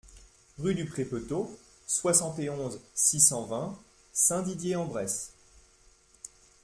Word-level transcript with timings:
Rue 0.57 0.73
du 0.73 0.85
Pré 0.85 1.05
Peutot, 1.05 1.55
soixante 1.85 2.39
et 2.39 2.49
onze, 2.49 2.79
six 2.95 3.19
cent 3.19 3.45
vingt 3.45 3.77
Saint-Didier-en-Bresse 4.13 5.35